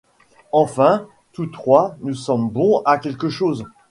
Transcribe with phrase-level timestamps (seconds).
[0.51, 3.65] Enfin tous trois nous sommes bons à quelque chose.